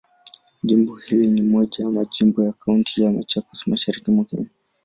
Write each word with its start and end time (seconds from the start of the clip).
Jimbo 0.63 0.95
hili 0.95 1.27
ni 1.31 1.41
moja 1.41 1.83
ya 1.83 1.89
majimbo 1.89 2.43
ya 2.43 2.53
Kaunti 2.53 3.01
ya 3.03 3.11
Machakos, 3.11 3.67
Mashariki 3.67 4.11
mwa 4.11 4.25
Kenya. 4.25 4.49